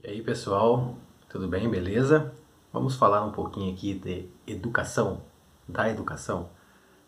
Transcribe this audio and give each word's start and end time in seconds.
E 0.00 0.10
aí 0.10 0.22
pessoal, 0.22 0.96
tudo 1.28 1.48
bem, 1.48 1.68
beleza? 1.68 2.32
Vamos 2.72 2.94
falar 2.94 3.24
um 3.24 3.32
pouquinho 3.32 3.74
aqui 3.74 3.94
de 3.94 4.30
educação, 4.46 5.22
da 5.66 5.90
educação. 5.90 6.50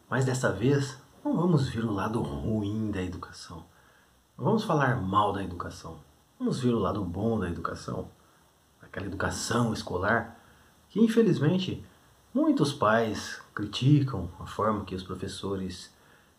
Mas 0.09 0.25
dessa 0.25 0.51
vez 0.51 1.01
não 1.25 1.37
vamos 1.37 1.69
ver 1.69 1.85
o 1.85 1.93
lado 1.93 2.21
ruim 2.21 2.91
da 2.91 3.01
educação. 3.01 3.65
Não 4.37 4.45
vamos 4.45 4.65
falar 4.65 5.01
mal 5.01 5.33
da 5.33 5.41
educação. 5.41 6.01
Vamos 6.37 6.59
ver 6.59 6.75
o 6.75 6.81
lado 6.81 7.05
bom 7.05 7.39
da 7.39 7.49
educação. 7.49 8.11
Aquela 8.83 9.07
educação 9.07 9.73
escolar 9.73 10.37
que 10.89 10.99
infelizmente 10.99 11.87
muitos 12.35 12.73
pais 12.73 13.41
criticam 13.55 14.29
a 14.41 14.47
forma 14.47 14.85
que 14.85 14.97
os 14.97 15.05
professores 15.05 15.95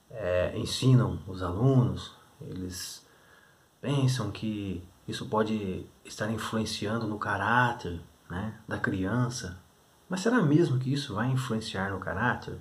é, 0.10 0.52
ensinam 0.58 1.18
os 1.26 1.42
alunos. 1.42 2.14
Eles 2.42 3.08
pensam 3.80 4.30
que 4.32 4.84
isso 5.08 5.28
pode 5.28 5.86
estar 6.06 6.30
influenciando 6.32 7.08
no 7.08 7.18
caráter 7.18 8.00
né, 8.30 8.54
da 8.68 8.78
criança. 8.78 9.58
Mas 10.08 10.22
será 10.22 10.42
mesmo 10.42 10.80
que 10.80 10.94
isso 10.94 11.16
vai 11.16 11.28
influenciar 11.28 11.92
no 11.92 12.00
caráter? 12.00 12.58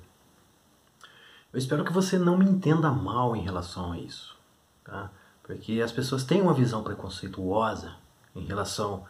Eu 1.53 1.59
espero 1.59 1.85
que 1.85 1.93
você 1.93 2.19
não 2.19 2.39
me 2.39 2.45
entenda 2.45 2.91
mal 2.91 3.35
em 3.35 3.43
relação 3.43 3.93
a 3.93 3.99
isso, 3.99 4.37
tá? 4.85 5.11
Porque 5.43 5.81
as 5.81 5.91
pessoas 5.91 6.23
têm 6.23 6.41
uma 6.41 6.55
visão 6.55 6.83
preconceituosa 6.85 7.95
em 8.37 8.45
relação 8.45 9.05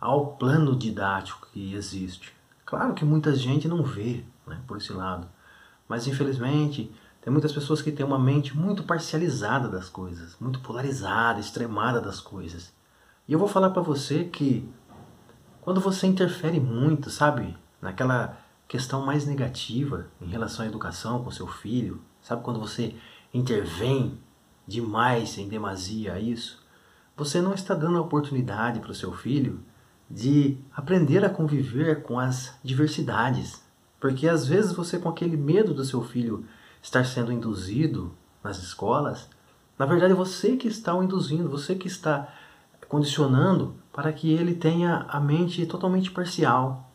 ao 0.00 0.36
plano 0.36 0.76
didático 0.76 1.48
que 1.52 1.74
existe. 1.74 2.32
Claro 2.64 2.94
que 2.94 3.04
muita 3.04 3.34
gente 3.34 3.66
não 3.66 3.82
vê 3.82 4.24
né, 4.46 4.60
por 4.66 4.76
esse 4.76 4.92
lado, 4.92 5.28
mas 5.88 6.06
infelizmente 6.06 6.94
tem 7.22 7.32
muitas 7.32 7.52
pessoas 7.52 7.80
que 7.80 7.92
têm 7.92 8.04
uma 8.04 8.18
mente 8.18 8.56
muito 8.56 8.82
parcializada 8.82 9.68
das 9.68 9.88
coisas, 9.88 10.36
muito 10.40 10.58
polarizada, 10.60 11.38
extremada 11.38 12.00
das 12.00 12.20
coisas. 12.20 12.72
E 13.28 13.32
eu 13.32 13.38
vou 13.38 13.46
falar 13.46 13.70
para 13.70 13.80
você 13.80 14.24
que 14.24 14.68
quando 15.60 15.80
você 15.80 16.08
interfere 16.08 16.58
muito, 16.58 17.08
sabe, 17.10 17.56
naquela 17.80 18.36
questão 18.66 19.06
mais 19.06 19.24
negativa 19.24 20.08
em 20.20 20.26
relação 20.26 20.64
à 20.64 20.68
educação 20.68 21.22
com 21.22 21.30
seu 21.30 21.46
filho, 21.46 22.02
sabe 22.20 22.42
quando 22.42 22.58
você 22.58 22.96
intervém 23.32 24.18
demais, 24.66 25.38
em 25.38 25.48
demasia 25.48 26.14
a 26.14 26.20
isso, 26.20 26.60
você 27.16 27.40
não 27.40 27.54
está 27.54 27.72
dando 27.72 27.98
a 27.98 28.02
oportunidade 28.02 28.80
para 28.80 28.90
o 28.90 28.94
seu 28.94 29.12
filho 29.12 29.60
de 30.10 30.58
aprender 30.74 31.24
a 31.24 31.30
conviver 31.30 32.02
com 32.02 32.18
as 32.18 32.58
diversidades. 32.64 33.62
Porque 34.00 34.28
às 34.28 34.44
vezes 34.44 34.72
você, 34.72 34.98
com 34.98 35.08
aquele 35.08 35.36
medo 35.36 35.72
do 35.72 35.84
seu 35.84 36.02
filho 36.02 36.44
estar 36.82 37.06
sendo 37.06 37.32
induzido 37.32 38.12
nas 38.42 38.58
escolas, 38.58 39.30
na 39.78 39.86
verdade 39.86 40.12
você 40.12 40.56
que 40.56 40.68
está 40.68 40.94
o 40.94 41.02
induzindo, 41.02 41.48
você 41.48 41.74
que 41.74 41.86
está 41.86 42.28
condicionando 42.88 43.74
para 43.92 44.12
que 44.12 44.30
ele 44.30 44.54
tenha 44.54 45.06
a 45.08 45.18
mente 45.18 45.64
totalmente 45.64 46.10
parcial. 46.10 46.90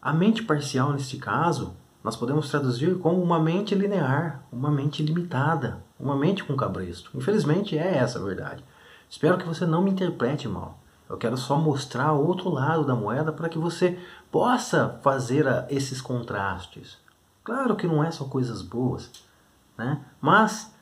A 0.00 0.12
mente 0.12 0.42
parcial, 0.42 0.92
neste 0.92 1.16
caso, 1.16 1.74
nós 2.04 2.16
podemos 2.16 2.48
traduzir 2.50 2.98
como 2.98 3.22
uma 3.22 3.38
mente 3.38 3.74
linear, 3.74 4.44
uma 4.52 4.70
mente 4.70 5.02
limitada, 5.02 5.82
uma 5.98 6.16
mente 6.16 6.44
com 6.44 6.56
cabresto. 6.56 7.10
Infelizmente 7.14 7.78
é 7.78 7.96
essa 7.96 8.18
a 8.18 8.22
verdade. 8.22 8.64
Espero 9.08 9.38
que 9.38 9.46
você 9.46 9.64
não 9.64 9.82
me 9.82 9.90
interprete 9.90 10.48
mal. 10.48 10.78
Eu 11.08 11.16
quero 11.16 11.36
só 11.36 11.56
mostrar 11.56 12.12
o 12.12 12.26
outro 12.26 12.48
lado 12.48 12.84
da 12.84 12.94
moeda 12.94 13.32
para 13.32 13.48
que 13.48 13.58
você 13.58 13.98
possa 14.30 14.98
fazer 15.02 15.46
esses 15.68 16.00
contrastes. 16.00 17.01
Claro 17.44 17.76
que 17.76 17.86
não 17.86 18.02
é 18.02 18.10
só 18.10 18.24
coisas 18.24 18.62
boas, 18.62 19.10
né? 19.76 20.04
Mas 20.20 20.72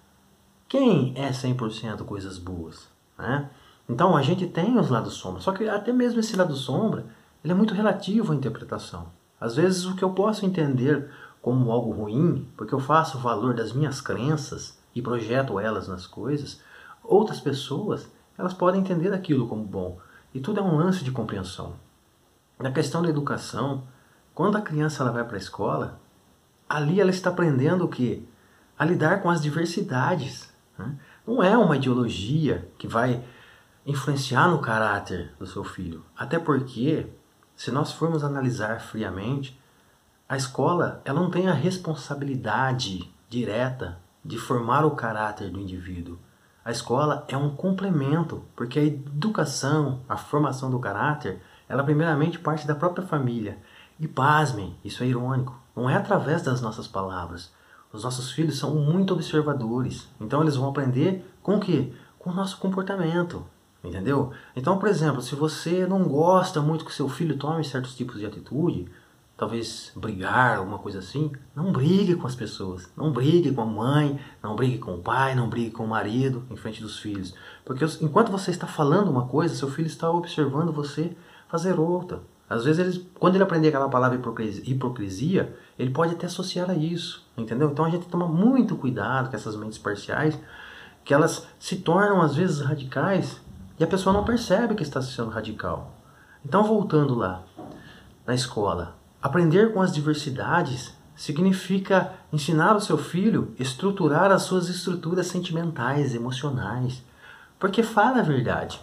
quem 0.69 1.14
é 1.16 1.30
100% 1.30 2.05
coisas 2.05 2.39
boas, 2.39 2.89
né? 3.19 3.50
Então 3.89 4.16
a 4.16 4.22
gente 4.22 4.47
tem 4.47 4.78
os 4.78 4.88
lados 4.88 5.14
sombra, 5.14 5.41
só 5.41 5.53
que 5.53 5.69
até 5.69 5.92
mesmo 5.92 6.20
esse 6.20 6.36
lado 6.36 6.55
sombra, 6.55 7.06
ele 7.42 7.53
é 7.53 7.56
muito 7.56 7.75
relativo 7.75 8.33
à 8.33 8.36
interpretação. 8.36 9.08
Às 9.41 9.56
vezes 9.56 9.86
o 9.86 9.97
que 9.97 10.05
eu 10.05 10.11
posso 10.11 10.44
entender 10.44 11.11
como 11.41 11.72
algo 11.72 11.91
ruim, 11.91 12.47
porque 12.56 12.75
eu 12.75 12.78
faço 12.78 13.19
o 13.19 13.21
valor 13.21 13.54
das 13.54 13.72
minhas 13.72 14.00
crenças 14.00 14.78
e 14.94 15.00
projeto 15.00 15.59
elas 15.59 15.88
nas 15.88 16.06
coisas, 16.06 16.60
outras 17.03 17.41
pessoas, 17.41 18.10
elas 18.37 18.53
podem 18.53 18.81
entender 18.81 19.12
aquilo 19.12 19.48
como 19.48 19.65
bom. 19.65 19.98
E 20.34 20.41
tudo 20.41 20.60
é 20.60 20.62
um 20.62 20.77
lance 20.77 21.03
de 21.03 21.10
compreensão. 21.10 21.75
Na 22.59 22.71
questão 22.71 23.03
da 23.03 23.09
educação, 23.09 23.84
quando 24.34 24.56
a 24.56 24.62
criança 24.62 25.03
ela 25.03 25.12
vai 25.12 25.25
para 25.25 25.37
a 25.37 25.41
escola, 25.41 25.98
ali 26.70 27.00
ela 27.00 27.10
está 27.10 27.31
aprendendo 27.31 27.84
o 27.84 27.88
quê? 27.88 28.22
A 28.78 28.84
lidar 28.84 29.20
com 29.20 29.28
as 29.28 29.42
diversidades. 29.42 30.48
Né? 30.78 30.94
Não 31.26 31.42
é 31.42 31.58
uma 31.58 31.76
ideologia 31.76 32.70
que 32.78 32.86
vai 32.86 33.25
influenciar 33.84 34.48
no 34.48 34.60
caráter 34.60 35.32
do 35.36 35.47
seu 35.47 35.64
filho. 35.64 36.04
Até 36.16 36.38
porque, 36.38 37.09
se 37.56 37.72
nós 37.72 37.92
formos 37.92 38.22
analisar 38.22 38.80
friamente, 38.80 39.60
a 40.28 40.36
escola 40.36 41.03
ela 41.04 41.20
não 41.20 41.28
tem 41.28 41.48
a 41.48 41.53
responsabilidade 41.53 43.12
direta 43.28 43.98
de 44.25 44.38
formar 44.38 44.84
o 44.84 44.92
caráter 44.92 45.50
do 45.50 45.60
indivíduo. 45.60 46.19
A 46.64 46.70
escola 46.70 47.25
é 47.26 47.36
um 47.36 47.50
complemento, 47.50 48.44
porque 48.54 48.78
a 48.78 48.84
educação, 48.84 50.03
a 50.09 50.16
formação 50.16 50.70
do 50.70 50.78
caráter, 50.78 51.42
ela 51.69 51.82
primeiramente 51.82 52.38
parte 52.38 52.66
da 52.66 52.76
própria 52.76 53.04
família. 53.04 53.59
E 53.98 54.06
pasmem, 54.06 54.76
isso 54.84 55.03
é 55.03 55.06
irônico, 55.06 55.59
não 55.75 55.88
é 55.88 55.97
através 55.97 56.42
das 56.42 56.60
nossas 56.60 56.86
palavras. 56.86 57.53
Os 57.92 58.04
nossos 58.04 58.31
filhos 58.31 58.58
são 58.58 58.75
muito 58.75 59.12
observadores, 59.12 60.08
então 60.20 60.42
eles 60.42 60.56
vão 60.56 60.69
aprender 60.69 61.25
com 61.42 61.56
o 61.56 61.60
quê? 61.60 61.92
Com 62.19 62.31
o 62.31 62.34
nosso 62.34 62.58
comportamento. 62.58 63.44
Entendeu? 63.82 64.30
Então, 64.54 64.78
por 64.78 64.88
exemplo, 64.88 65.22
se 65.22 65.34
você 65.34 65.86
não 65.86 66.04
gosta 66.04 66.60
muito 66.60 66.84
que 66.84 66.92
seu 66.92 67.09
filho 67.09 67.38
tome 67.38 67.64
certos 67.64 67.94
tipos 67.97 68.19
de 68.19 68.26
atitude, 68.26 68.91
talvez 69.41 69.91
brigar, 69.97 70.59
alguma 70.59 70.78
coisa 70.78 70.98
assim, 70.98 71.32
não 71.56 71.72
brigue 71.72 72.14
com 72.14 72.26
as 72.26 72.34
pessoas. 72.34 72.91
Não 72.94 73.10
brigue 73.10 73.50
com 73.50 73.62
a 73.62 73.66
mãe, 73.66 74.20
não 74.42 74.54
brigue 74.54 74.76
com 74.76 74.97
o 74.97 75.03
pai, 75.03 75.34
não 75.34 75.48
brigue 75.48 75.70
com 75.70 75.84
o 75.84 75.88
marido 75.88 76.44
em 76.50 76.56
frente 76.56 76.82
dos 76.82 76.98
filhos. 76.98 77.34
Porque 77.64 77.86
enquanto 78.03 78.30
você 78.30 78.50
está 78.50 78.66
falando 78.66 79.10
uma 79.10 79.26
coisa, 79.26 79.54
seu 79.54 79.70
filho 79.70 79.86
está 79.86 80.10
observando 80.10 80.70
você 80.70 81.16
fazer 81.48 81.80
outra. 81.80 82.20
Às 82.50 82.65
vezes, 82.65 82.84
ele, 82.84 83.11
quando 83.15 83.37
ele 83.37 83.44
aprender 83.44 83.69
aquela 83.69 83.88
palavra 83.88 84.21
hipocrisia, 84.65 85.56
ele 85.78 85.91
pode 85.91 86.15
até 86.15 86.27
associar 86.27 86.69
a 86.69 86.75
isso, 86.75 87.25
entendeu? 87.37 87.71
Então 87.71 87.84
a 87.84 87.91
gente 87.91 88.09
toma 88.09 88.27
muito 88.27 88.75
cuidado 88.77 89.31
com 89.31 89.37
essas 89.37 89.55
mentes 89.55 89.78
parciais, 89.78 90.37
que 91.05 91.15
elas 91.15 91.47
se 91.60 91.77
tornam 91.77 92.21
às 92.21 92.34
vezes 92.34 92.60
radicais 92.60 93.41
e 93.78 93.84
a 93.84 93.87
pessoa 93.87 94.12
não 94.12 94.25
percebe 94.25 94.75
que 94.75 94.83
está 94.83 95.00
sendo 95.00 95.31
radical. 95.31 95.94
Então, 96.44 96.65
voltando 96.65 97.15
lá, 97.15 97.44
na 98.27 98.34
escola, 98.34 98.97
aprender 99.22 99.72
com 99.72 99.81
as 99.81 99.93
diversidades 99.93 100.93
significa 101.15 102.15
ensinar 102.33 102.75
o 102.75 102.81
seu 102.81 102.99
filho 102.99 103.55
a 103.59 103.62
estruturar 103.62 104.33
as 104.33 104.43
suas 104.43 104.69
estruturas 104.69 105.28
sentimentais, 105.28 106.16
emocionais. 106.16 107.05
Porque 107.60 107.83
fala 107.83 108.19
a 108.19 108.22
verdade. 108.22 108.81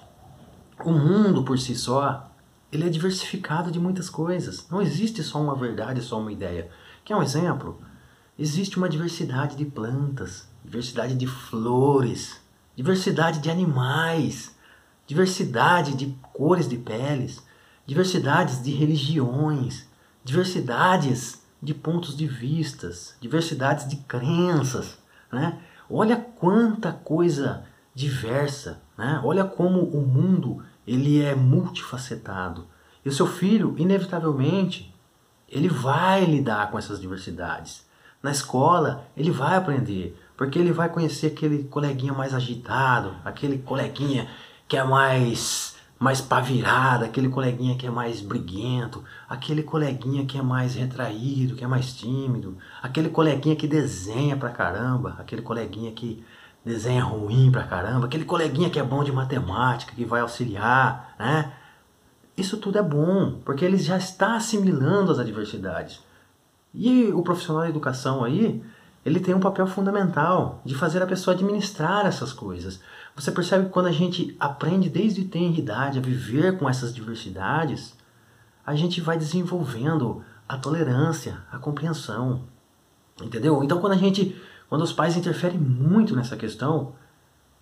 O 0.85 0.91
mundo 0.91 1.44
por 1.44 1.59
si 1.59 1.75
só, 1.75 2.29
ele 2.72 2.85
é 2.85 2.89
diversificado 2.89 3.72
de 3.72 3.79
muitas 3.79 4.09
coisas. 4.09 4.67
Não 4.69 4.81
existe 4.81 5.23
só 5.23 5.41
uma 5.41 5.55
verdade, 5.55 6.01
só 6.01 6.19
uma 6.19 6.31
ideia. 6.31 6.69
Quer 7.05 7.16
um 7.16 7.23
exemplo? 7.23 7.79
Existe 8.38 8.78
uma 8.78 8.89
diversidade 8.89 9.55
de 9.55 9.66
plantas, 9.66 10.47
diversidade 10.63 11.16
de 11.16 11.25
flores, 11.25 12.39
diversidade 12.75 13.39
de 13.39 13.50
animais, 13.50 14.56
diversidade 15.07 15.95
de 15.95 16.16
cores 16.33 16.67
de 16.67 16.77
peles, 16.77 17.41
diversidades 17.85 18.61
de 18.61 18.72
religiões, 18.72 19.88
diversidades 20.23 21.41
de 21.63 21.73
pontos 21.73 22.16
de 22.16 22.27
vistas, 22.27 23.16
diversidades 23.19 23.88
de 23.88 23.95
crenças, 23.95 24.97
né? 25.31 25.57
Olha 25.89 26.17
quanta 26.17 26.91
coisa 26.91 27.63
diversa, 27.95 28.81
né? 28.97 29.22
Olha 29.23 29.45
como 29.45 29.79
o 29.79 30.06
mundo 30.06 30.61
ele 30.87 31.21
é 31.21 31.35
multifacetado. 31.35 32.65
E 33.03 33.09
o 33.09 33.12
seu 33.12 33.27
filho, 33.27 33.75
inevitavelmente, 33.77 34.94
ele 35.50 35.67
vai 35.67 36.23
lidar 36.25 36.71
com 36.71 36.79
essas 36.79 37.00
diversidades. 37.00 37.85
Na 38.23 38.31
escola, 38.31 39.06
ele 39.15 39.29
vai 39.29 39.56
aprender, 39.56 40.17
porque 40.35 40.57
ele 40.57 40.71
vai 40.71 40.89
conhecer 40.89 41.27
aquele 41.27 41.65
coleguinha 41.65 42.13
mais 42.13 42.33
agitado, 42.33 43.15
aquele 43.23 43.57
coleguinha 43.59 44.27
que 44.67 44.77
é 44.77 44.83
mais 44.83 45.75
mais 46.00 46.21
pavirada, 46.21 47.06
aquele 47.06 47.27
coleguinha 47.27 47.75
que 47.75 47.88
é 47.88 47.89
mais 47.89 48.21
briguento, 48.21 49.03
aquele 49.27 49.63
coleguinha 49.63 50.25
que 50.25 50.38
é 50.38 50.41
mais 50.44 50.75
retraído, 50.75 51.56
que 51.56 51.63
é 51.63 51.67
mais 51.67 51.91
tímido, 51.91 52.56
aquele 52.83 53.09
coleguinha 53.09 53.56
que 53.56 53.67
desenha 53.67 54.38
pra 54.38 54.51
caramba, 54.51 55.15
aquele 55.17 55.41
coleguinha 55.41 55.91
que 55.91 56.23
desenha 56.67 57.03
ruim 57.03 57.51
pra 57.51 57.63
caramba, 57.63 58.05
aquele 58.05 58.25
coleguinha 58.25 58.69
que 58.69 58.79
é 58.79 58.83
bom 58.83 59.03
de 59.03 59.11
matemática, 59.11 59.95
que 59.95 60.05
vai 60.05 60.21
auxiliar, 60.21 61.15
né? 61.17 61.53
Isso 62.37 62.57
tudo 62.57 62.77
é 62.77 62.83
bom, 62.83 63.39
porque 63.43 63.65
ele 63.65 63.77
já 63.77 63.97
está 63.97 64.35
assimilando 64.35 65.11
as 65.11 65.17
adversidades. 65.17 65.99
E 66.71 67.05
o 67.07 67.23
profissional 67.23 67.63
da 67.63 67.69
educação 67.69 68.23
aí, 68.23 68.63
ele 69.03 69.19
tem 69.19 69.33
um 69.33 69.39
papel 69.39 69.65
fundamental 69.65 70.61
de 70.63 70.75
fazer 70.75 71.01
a 71.01 71.07
pessoa 71.07 71.33
administrar 71.33 72.05
essas 72.05 72.31
coisas. 72.31 72.79
Você 73.15 73.31
percebe 73.31 73.65
que 73.65 73.71
quando 73.71 73.87
a 73.87 73.91
gente 73.91 74.35
aprende 74.39 74.89
desde 74.89 75.25
tenra 75.25 75.57
idade 75.57 75.97
a 75.97 76.01
viver 76.01 76.59
com 76.59 76.69
essas 76.69 76.93
diversidades, 76.93 77.95
a 78.63 78.75
gente 78.75 79.01
vai 79.01 79.17
desenvolvendo 79.17 80.21
a 80.47 80.57
tolerância, 80.57 81.37
a 81.51 81.57
compreensão. 81.57 82.43
Entendeu? 83.21 83.63
Então 83.63 83.79
quando 83.79 83.93
a 83.93 83.97
gente, 83.97 84.39
quando 84.69 84.81
os 84.81 84.93
pais 84.93 85.15
interferem 85.15 85.57
muito 85.57 86.15
nessa 86.15 86.35
questão, 86.35 86.93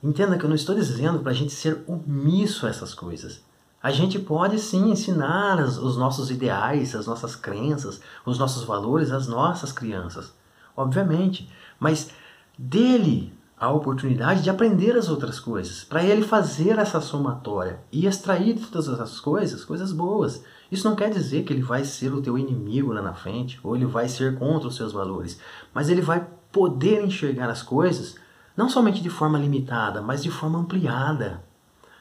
entenda 0.03 0.37
que 0.37 0.45
eu 0.45 0.49
não 0.49 0.55
estou 0.55 0.75
dizendo 0.75 1.19
para 1.19 1.31
a 1.31 1.35
gente 1.35 1.53
ser 1.53 1.83
omisso 1.87 2.65
a 2.65 2.69
essas 2.69 2.93
coisas. 2.93 3.43
A 3.81 3.91
gente 3.91 4.17
pode 4.17 4.59
sim 4.59 4.89
ensinar 4.89 5.59
os 5.59 5.95
nossos 5.95 6.31
ideais, 6.31 6.95
as 6.95 7.05
nossas 7.05 7.35
crenças, 7.35 8.01
os 8.25 8.39
nossos 8.39 8.63
valores 8.63 9.11
às 9.11 9.27
nossas 9.27 9.71
crianças 9.71 10.33
obviamente, 10.75 11.49
mas 11.79 12.11
dele 12.57 13.33
a 13.57 13.71
oportunidade 13.71 14.43
de 14.43 14.49
aprender 14.49 14.97
as 14.97 15.07
outras 15.07 15.39
coisas, 15.39 15.83
para 15.85 16.03
ele 16.03 16.23
fazer 16.23 16.77
essa 16.77 16.99
somatória 16.99 17.79
e 17.89 18.05
extrair 18.05 18.53
de 18.53 18.65
todas 18.65 18.89
essas 18.89 19.19
coisas 19.19 19.63
coisas 19.63 19.93
boas. 19.93 20.43
Isso 20.69 20.87
não 20.87 20.95
quer 20.95 21.09
dizer 21.09 21.43
que 21.43 21.53
ele 21.53 21.61
vai 21.61 21.85
ser 21.85 22.13
o 22.13 22.21
teu 22.21 22.37
inimigo 22.37 22.91
lá 22.91 23.01
na 23.01 23.13
frente, 23.13 23.57
ou 23.63 23.75
ele 23.75 23.85
vai 23.85 24.09
ser 24.09 24.37
contra 24.37 24.67
os 24.67 24.75
seus 24.75 24.91
valores, 24.91 25.39
mas 25.73 25.89
ele 25.89 26.01
vai 26.01 26.27
poder 26.55 27.03
enxergar 27.03 27.49
as 27.49 27.61
coisas 27.61 28.15
não 28.55 28.69
somente 28.69 29.01
de 29.01 29.09
forma 29.09 29.37
limitada, 29.37 30.01
mas 30.01 30.23
de 30.23 30.31
forma 30.31 30.57
ampliada. 30.57 31.43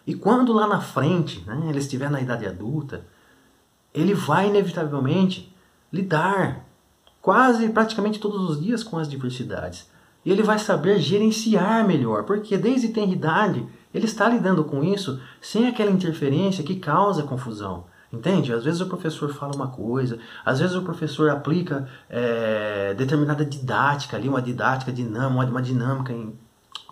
E 0.06 0.14
quando 0.14 0.52
lá 0.52 0.68
na 0.68 0.80
frente, 0.80 1.42
né, 1.44 1.66
ele 1.68 1.80
estiver 1.80 2.08
na 2.08 2.20
idade 2.20 2.46
adulta, 2.46 3.04
ele 3.92 4.14
vai 4.14 4.46
inevitavelmente 4.46 5.52
lidar 5.92 6.64
quase 7.20 7.68
praticamente 7.70 8.20
todos 8.20 8.48
os 8.48 8.62
dias 8.62 8.84
com 8.84 8.96
as 8.96 9.08
diversidades. 9.08 9.90
E 10.24 10.30
ele 10.30 10.44
vai 10.44 10.60
saber 10.60 11.00
gerenciar 11.00 11.84
melhor, 11.84 12.22
porque 12.22 12.56
desde 12.56 12.90
tem 12.90 13.12
idade 13.12 13.66
ele 13.92 14.06
está 14.06 14.28
lidando 14.28 14.62
com 14.62 14.84
isso 14.84 15.20
sem 15.40 15.66
aquela 15.66 15.90
interferência 15.90 16.62
que 16.62 16.76
causa 16.76 17.24
confusão. 17.24 17.86
Entende? 18.14 18.52
Às 18.52 18.64
vezes 18.64 18.80
o 18.80 18.86
professor 18.86 19.34
fala 19.34 19.54
uma 19.56 19.66
coisa, 19.66 20.18
às 20.44 20.60
vezes 20.60 20.76
o 20.76 20.82
professor 20.82 21.30
aplica 21.30 21.88
é, 22.08 22.94
determinada 22.94 23.44
didática 23.44 24.16
ali, 24.16 24.28
uma 24.28 24.40
didática 24.40 24.92
dinâmica, 24.92 25.50
uma 25.50 25.62
dinâmica 25.62 26.12
em, 26.12 26.32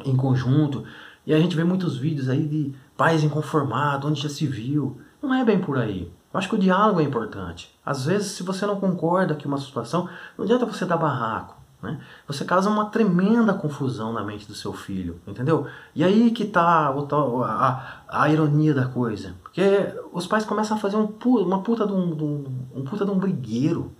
em 0.04 0.16
conjunto. 0.16 0.84
E 1.24 1.32
a 1.32 1.38
gente 1.38 1.54
vê 1.54 1.62
muitos 1.62 1.96
vídeos 1.96 2.28
aí 2.28 2.46
de 2.46 2.74
pais 2.96 3.22
inconformados, 3.22 4.10
onde 4.10 4.20
já 4.20 4.28
se 4.28 4.46
viu. 4.46 5.00
Não 5.22 5.32
é 5.32 5.44
bem 5.44 5.60
por 5.60 5.78
aí. 5.78 6.12
Eu 6.32 6.38
acho 6.38 6.48
que 6.48 6.56
o 6.56 6.58
diálogo 6.58 7.00
é 7.00 7.04
importante. 7.04 7.72
Às 7.86 8.06
vezes, 8.06 8.32
se 8.32 8.42
você 8.42 8.66
não 8.66 8.80
concorda 8.80 9.36
com 9.36 9.46
uma 9.46 9.58
situação, 9.58 10.08
não 10.36 10.44
adianta 10.44 10.66
você 10.66 10.84
dar 10.84 10.96
barraco. 10.96 11.61
Né? 11.82 12.00
Você 12.29 12.44
causa 12.44 12.70
uma 12.70 12.87
tremenda 12.87 13.52
confusão 13.52 14.12
na 14.12 14.23
mente 14.23 14.46
do 14.46 14.55
seu 14.55 14.73
filho, 14.73 15.20
entendeu? 15.26 15.67
E 15.94 16.05
aí 16.05 16.31
que 16.31 16.44
está 16.44 16.94
a, 16.94 18.02
a, 18.08 18.31
ironia 18.31 18.73
da 18.73 18.87
coisa. 18.87 19.34
Porque 19.43 19.93
os 20.12 20.26
pais 20.26 20.44
começam 20.44 20.76
a 20.76 20.81
fazer 20.81 20.96
um, 20.96 21.12
uma 21.40 21.61
puta 21.62 21.84
de 21.84 21.93
um, 21.93 22.14
de 22.14 22.23
um, 22.23 22.44
um 22.76 22.84
puta 22.84 23.05
de 23.05 23.11
um 23.11 23.19
brigueiro 23.19 23.93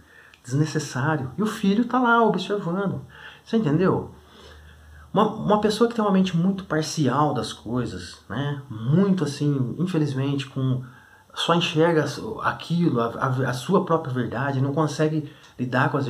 desnecessário. 0.45 1.33
E 1.37 1.43
o 1.43 1.47
filho 1.47 1.83
está 1.83 1.99
lá 1.99 2.23
observando. 2.23 3.03
Você 3.45 3.57
entendeu? 3.57 4.13
Uma, 5.13 5.27
uma 5.27 5.61
pessoa 5.61 5.89
que 5.89 5.97
tem 5.97 6.05
uma 6.05 6.13
mente 6.13 6.37
muito 6.37 6.65
parcial 6.65 7.35
das 7.35 7.53
coisas, 7.53 8.23
né? 8.29 8.63
muito 8.71 9.25
assim, 9.25 9.75
infelizmente, 9.79 10.47
com 10.47 10.83
só 11.35 11.55
enxerga 11.55 12.05
aquilo, 12.43 13.01
a, 13.01 13.07
a, 13.07 13.51
a, 13.51 13.53
sua 13.53 13.85
própria 13.85 14.13
verdade, 14.13 14.61
não 14.61 14.73
consegue 14.73 15.33
lidar 15.59 15.91
com 15.91 15.97
a 15.97 16.01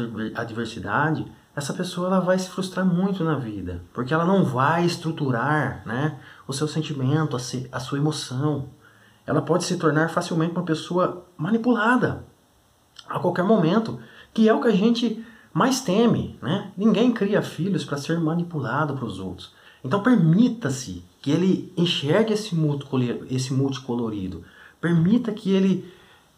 adversidade, 0.41 1.25
essa 1.55 1.75
pessoa 1.75 2.07
ela 2.07 2.21
vai 2.21 2.39
se 2.39 2.49
frustrar 2.49 2.85
muito 2.85 3.23
na 3.23 3.35
vida, 3.35 3.83
porque 3.93 4.15
ela 4.15 4.25
não 4.25 4.45
vai 4.45 4.87
estruturar 4.87 5.83
né, 5.87 6.19
o 6.47 6.53
seu 6.53 6.67
sentimento, 6.67 7.37
a, 7.37 7.39
se, 7.39 7.69
a 7.71 7.79
sua 7.79 7.99
emoção. 7.99 8.69
Ela 9.27 9.43
pode 9.43 9.65
se 9.65 9.77
tornar 9.77 10.09
facilmente 10.09 10.53
uma 10.53 10.65
pessoa 10.65 11.25
manipulada 11.37 12.25
a 13.09 13.19
qualquer 13.19 13.45
momento, 13.45 14.01
que 14.33 14.49
é 14.49 14.55
o 14.55 14.61
que 14.61 14.69
a 14.69 14.75
gente 14.75 15.25
mais 15.53 15.81
teme. 15.81 16.39
Né? 16.41 16.73
Ninguém 16.77 17.13
cria 17.13 17.43
filhos 17.43 17.85
para 17.85 17.99
ser 17.99 18.19
manipulado 18.19 18.95
para 18.95 19.05
os 19.05 19.19
outros. 19.19 19.53
Então 19.85 20.03
permita-se 20.03 21.05
que 21.21 21.31
ele 21.31 21.73
enxergue 21.77 22.33
esse 22.33 22.55
multicolorido 22.55 24.45
Permita 24.81 25.31
que 25.31 25.51
ele 25.53 25.93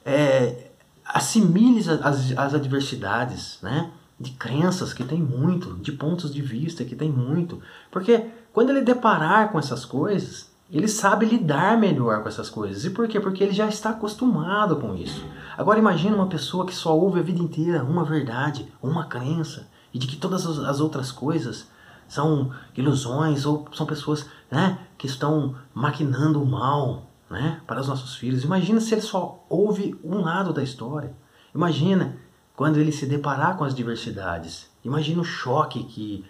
é, 0.04 0.70
assimile 1.04 1.80
as, 2.02 2.36
as 2.36 2.54
adversidades, 2.54 3.58
né? 3.62 3.90
De 4.18 4.30
crenças 4.32 4.92
que 4.92 5.04
tem 5.04 5.20
muito, 5.20 5.74
de 5.76 5.92
pontos 5.92 6.32
de 6.32 6.40
vista 6.40 6.84
que 6.84 6.94
tem 6.94 7.10
muito. 7.10 7.60
Porque 7.90 8.26
quando 8.52 8.70
ele 8.70 8.82
deparar 8.82 9.50
com 9.50 9.58
essas 9.58 9.84
coisas, 9.84 10.52
ele 10.70 10.88
sabe 10.88 11.26
lidar 11.26 11.78
melhor 11.78 12.22
com 12.22 12.28
essas 12.28 12.48
coisas. 12.48 12.84
E 12.84 12.90
por 12.90 13.06
quê? 13.06 13.20
Porque 13.20 13.42
ele 13.42 13.52
já 13.52 13.66
está 13.66 13.90
acostumado 13.90 14.76
com 14.76 14.94
isso. 14.94 15.24
Agora 15.56 15.78
imagine 15.78 16.14
uma 16.14 16.28
pessoa 16.28 16.66
que 16.66 16.74
só 16.74 16.96
ouve 16.96 17.20
a 17.20 17.22
vida 17.22 17.40
inteira 17.40 17.84
uma 17.84 18.04
verdade, 18.04 18.72
uma 18.82 19.06
crença, 19.06 19.68
e 19.92 19.98
de 19.98 20.06
que 20.06 20.16
todas 20.16 20.46
as 20.46 20.80
outras 20.80 21.12
coisas 21.12 21.68
são 22.08 22.50
ilusões 22.76 23.46
ou 23.46 23.66
são 23.72 23.86
pessoas 23.86 24.26
né, 24.50 24.78
que 24.98 25.06
estão 25.06 25.54
maquinando 25.72 26.42
o 26.42 26.46
mal 26.46 27.10
né, 27.30 27.60
para 27.66 27.80
os 27.80 27.88
nossos 27.88 28.16
filhos. 28.16 28.44
Imagina 28.44 28.80
se 28.80 28.94
ele 28.94 29.00
só 29.00 29.44
ouve 29.48 29.98
um 30.02 30.20
lado 30.20 30.52
da 30.52 30.62
história. 30.62 31.14
Imagina 31.54 32.16
quando 32.56 32.78
ele 32.78 32.92
se 32.92 33.06
deparar 33.06 33.56
com 33.56 33.64
as 33.64 33.74
diversidades. 33.74 34.70
Imagina 34.84 35.20
o 35.20 35.24
choque 35.24 35.82
que 35.84 36.24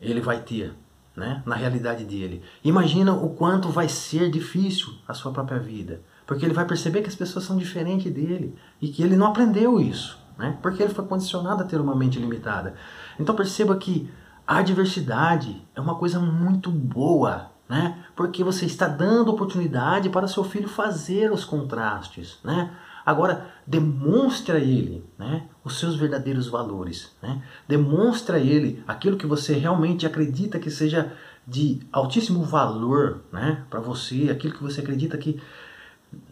ele 0.00 0.20
vai 0.20 0.40
ter 0.40 0.74
né, 1.16 1.42
na 1.44 1.54
realidade 1.54 2.04
dele. 2.04 2.42
Imagina 2.62 3.12
o 3.12 3.30
quanto 3.30 3.68
vai 3.68 3.88
ser 3.88 4.30
difícil 4.30 4.92
a 5.06 5.14
sua 5.14 5.32
própria 5.32 5.58
vida. 5.58 6.02
Porque 6.26 6.44
ele 6.44 6.54
vai 6.54 6.64
perceber 6.64 7.02
que 7.02 7.08
as 7.08 7.14
pessoas 7.14 7.44
são 7.44 7.56
diferentes 7.56 8.12
dele 8.12 8.54
e 8.80 8.88
que 8.88 9.02
ele 9.02 9.16
não 9.16 9.26
aprendeu 9.26 9.80
isso. 9.80 10.18
Né, 10.38 10.56
porque 10.62 10.82
ele 10.82 10.94
foi 10.94 11.04
condicionado 11.04 11.62
a 11.62 11.66
ter 11.66 11.78
uma 11.78 11.94
mente 11.94 12.18
limitada. 12.18 12.74
Então 13.18 13.34
perceba 13.34 13.76
que 13.76 14.10
a 14.46 14.62
diversidade 14.62 15.62
é 15.74 15.80
uma 15.80 15.96
coisa 15.96 16.18
muito 16.18 16.70
boa 16.70 17.50
né? 17.70 18.04
Porque 18.16 18.42
você 18.42 18.66
está 18.66 18.88
dando 18.88 19.30
oportunidade 19.30 20.10
para 20.10 20.26
seu 20.26 20.42
filho 20.42 20.68
fazer 20.68 21.30
os 21.30 21.44
contrastes, 21.44 22.40
né? 22.42 22.72
Agora, 23.10 23.50
demonstre 23.66 24.52
a 24.52 24.58
ele 24.60 25.04
né, 25.18 25.48
os 25.64 25.80
seus 25.80 25.96
verdadeiros 25.96 26.46
valores. 26.46 27.10
Né? 27.20 27.42
Demonstre 27.66 28.36
a 28.36 28.38
ele 28.38 28.84
aquilo 28.86 29.16
que 29.16 29.26
você 29.26 29.54
realmente 29.54 30.06
acredita 30.06 30.60
que 30.60 30.70
seja 30.70 31.12
de 31.44 31.80
altíssimo 31.90 32.44
valor 32.44 33.22
né, 33.32 33.64
para 33.68 33.80
você, 33.80 34.30
aquilo 34.30 34.54
que 34.54 34.62
você 34.62 34.80
acredita 34.80 35.18
que 35.18 35.42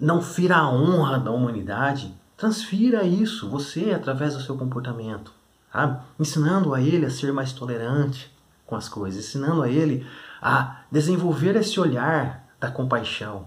não 0.00 0.22
fira 0.22 0.56
a 0.56 0.70
honra 0.70 1.18
da 1.18 1.32
humanidade. 1.32 2.14
Transfira 2.36 3.02
isso, 3.02 3.50
você, 3.50 3.90
através 3.90 4.34
do 4.34 4.40
seu 4.40 4.56
comportamento. 4.56 5.32
Tá? 5.72 6.04
Ensinando 6.18 6.72
a 6.72 6.80
ele 6.80 7.06
a 7.06 7.10
ser 7.10 7.32
mais 7.32 7.52
tolerante 7.52 8.32
com 8.64 8.76
as 8.76 8.88
coisas, 8.88 9.24
ensinando 9.24 9.62
a 9.62 9.68
ele 9.68 10.06
a 10.40 10.82
desenvolver 10.92 11.56
esse 11.56 11.80
olhar 11.80 12.46
da 12.60 12.70
compaixão, 12.70 13.46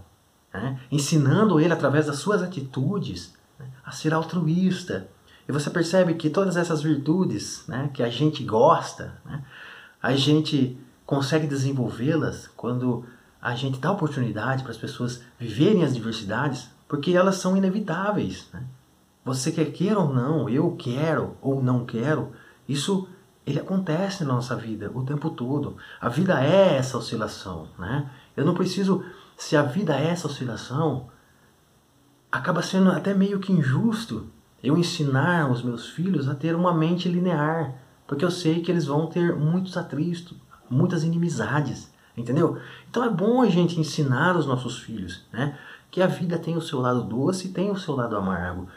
né? 0.54 0.80
ensinando 0.92 1.60
ele 1.60 1.74
através 1.74 2.06
das 2.08 2.18
suas 2.18 2.42
atitudes 2.42 3.34
né? 3.60 3.68
a 3.86 3.92
ser 3.92 4.14
altruísta. 4.14 5.08
E 5.48 5.52
você 5.52 5.70
percebe 5.70 6.14
que 6.14 6.30
todas 6.30 6.56
essas 6.56 6.82
virtudes 6.82 7.64
né, 7.68 7.90
que 7.94 8.04
a 8.04 8.10
gente 8.10 8.44
gosta, 8.44 9.20
né, 9.26 9.44
a 10.02 10.16
gente 10.16 10.78
consegue 11.06 11.48
desenvolvê-las 11.48 12.48
quando 12.56 13.04
a 13.42 13.56
gente 13.56 13.80
dá 13.80 13.92
oportunidade 13.92 14.64
para 14.64 14.72
as 14.72 14.78
pessoas 14.78 15.22
viverem 15.40 15.84
as 15.84 15.94
diversidades, 15.94 16.70
porque 16.88 17.12
elas 17.12 17.36
são 17.36 17.58
inevitáveis. 17.58 18.48
Né? 18.54 18.64
Você 19.26 19.52
quer 19.52 19.66
queira 19.72 20.00
ou 20.00 20.14
não, 20.14 20.48
eu 20.48 20.76
quero 20.78 21.36
ou 21.42 21.62
não 21.62 21.86
quero, 21.86 22.32
isso 22.68 23.08
ele 23.46 23.60
acontece 23.60 24.24
na 24.24 24.34
nossa 24.34 24.56
vida 24.56 24.92
o 24.94 25.04
tempo 25.04 25.30
todo. 25.32 25.76
A 26.00 26.10
vida 26.10 26.44
é 26.44 26.78
essa 26.78 26.98
oscilação, 26.98 27.68
né? 27.78 28.10
Eu 28.36 28.46
não 28.46 28.54
preciso, 28.54 29.04
se 29.42 29.58
a 29.58 29.64
vida 29.64 29.98
é 29.98 30.10
essa 30.10 30.28
oscilação, 30.28 31.08
acaba 32.32 32.62
sendo 32.62 32.92
até 32.92 33.12
meio 33.12 33.40
que 33.40 33.52
injusto 33.52 34.28
eu 34.64 34.78
ensinar 34.78 35.50
os 35.50 35.64
meus 35.64 35.90
filhos 35.90 36.30
a 36.30 36.36
ter 36.36 36.56
uma 36.56 36.72
mente 36.72 37.10
linear, 37.10 37.74
porque 38.06 38.24
eu 38.24 38.30
sei 38.30 38.62
que 38.62 38.70
eles 38.70 38.86
vão 38.86 39.08
ter 39.08 39.36
muitos 39.36 39.76
atritos, 39.76 40.38
muitas 40.70 41.04
inimizades, 41.04 41.92
entendeu? 42.16 42.60
Então 42.88 43.04
é 43.04 43.10
bom 43.10 43.42
a 43.42 43.50
gente 43.50 43.80
ensinar 43.80 44.38
os 44.38 44.46
nossos 44.46 44.78
filhos, 44.78 45.26
né? 45.34 45.58
Que 45.90 46.04
a 46.04 46.08
vida 46.08 46.38
tem 46.38 46.56
o 46.56 46.62
seu 46.62 46.80
lado 46.80 47.04
doce 47.04 47.48
e 47.48 47.52
tem 47.52 47.72
o 47.72 47.78
seu 47.78 47.96
lado 47.96 48.16
amargo. 48.16 48.68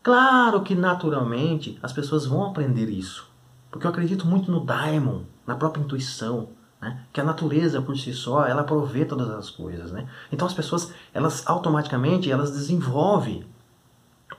Claro 0.00 0.62
que 0.62 0.76
naturalmente 0.76 1.76
as 1.82 1.92
pessoas 1.92 2.24
vão 2.24 2.44
aprender 2.44 2.88
isso, 2.88 3.28
porque 3.68 3.84
eu 3.84 3.90
acredito 3.90 4.28
muito 4.28 4.48
no 4.48 4.64
daimon, 4.64 5.22
na 5.44 5.56
própria 5.56 5.82
intuição, 5.82 6.50
né? 6.84 7.00
que 7.12 7.20
a 7.20 7.24
natureza 7.24 7.80
por 7.80 7.96
si 7.96 8.12
só, 8.12 8.46
ela 8.46 8.62
provê 8.62 9.04
todas 9.04 9.30
as 9.30 9.50
coisas. 9.50 9.90
Né? 9.90 10.06
Então 10.30 10.46
as 10.46 10.54
pessoas, 10.54 10.92
elas 11.12 11.42
automaticamente, 11.46 12.30
elas 12.30 12.50
desenvolvem 12.50 13.44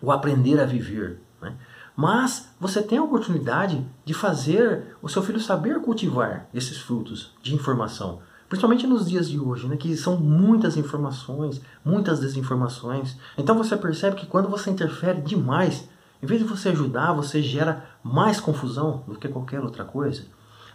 o 0.02 0.12
aprender 0.12 0.60
a 0.60 0.66
viver. 0.66 1.20
Né? 1.42 1.56
Mas 1.96 2.50
você 2.60 2.82
tem 2.82 2.98
a 2.98 3.04
oportunidade 3.04 3.86
de 4.04 4.14
fazer 4.14 4.96
o 5.02 5.10
seu 5.10 5.24
filho 5.24 5.40
saber 5.40 5.82
cultivar 5.82 6.48
esses 6.54 6.78
frutos 6.78 7.34
de 7.42 7.56
informação. 7.56 8.20
Principalmente 8.48 8.86
nos 8.86 9.10
dias 9.10 9.28
de 9.28 9.40
hoje, 9.40 9.68
né, 9.68 9.76
que 9.76 9.98
são 9.98 10.18
muitas 10.18 10.78
informações, 10.78 11.60
muitas 11.84 12.20
desinformações. 12.20 13.18
Então 13.38 13.58
você 13.58 13.76
percebe 13.76 14.18
que 14.18 14.28
quando 14.28 14.50
você 14.50 14.70
interfere 14.70 15.20
demais, 15.22 15.90
em 16.22 16.28
vez 16.28 16.42
de 16.42 16.48
você 16.48 16.70
ajudar, 16.70 17.14
você 17.14 17.42
gera 17.42 17.86
mais 18.04 18.40
confusão 18.40 19.04
do 19.08 19.16
que 19.16 19.28
qualquer 19.28 19.62
outra 19.62 19.84
coisa. 19.84 20.26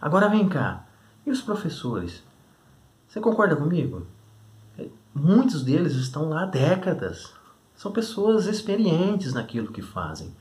Agora 0.01 0.29
vem 0.29 0.49
cá, 0.49 0.87
e 1.27 1.31
os 1.31 1.41
professores? 1.41 2.23
Você 3.09 3.21
concorda 3.21 3.57
comigo? 3.57 4.07
É, 4.79 4.87
muitos 5.15 5.63
deles 5.63 5.95
estão 5.95 6.29
lá 6.29 6.43
há 6.43 6.47
décadas. 6.47 7.33
São 7.75 7.91
pessoas 7.91 8.47
experientes 8.47 9.33
naquilo 9.33 9.73
que 9.73 9.83
fazem. 9.83 10.35